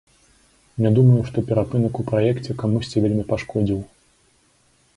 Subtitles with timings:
[0.85, 3.79] Не думаю, што перапынак у праекце камусьці вельмі пашкодзіў.